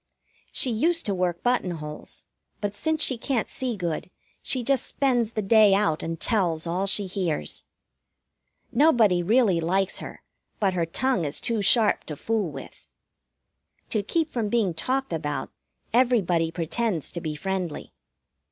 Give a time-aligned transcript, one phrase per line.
[0.51, 2.25] She used to work buttonholes,
[2.59, 4.09] but since she can't see good
[4.41, 7.65] she just spends the day out and tells all she hears.
[8.71, 10.23] Nobody really likes her,
[10.59, 12.87] but her tongue is too sharp to fool with.
[13.89, 15.51] To keep from being talked about,
[15.93, 17.93] everybody pretends to be friendly.